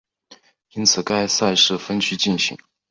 [0.71, 2.57] 因此该赛事分区进行。